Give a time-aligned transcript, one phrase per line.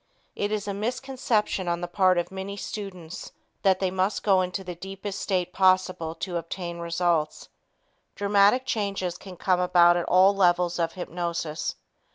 [0.35, 4.63] It is a misconception on the part of many students that they must go into
[4.63, 7.49] the deepest state possible to obtain results.
[8.15, 11.75] Dramatic changes can come about at all levels of hypnosis.